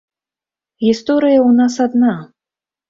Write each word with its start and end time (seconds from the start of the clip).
Гісторыя 0.85 1.39
ў 1.43 1.51
нас 1.61 1.73
адна. 1.87 2.19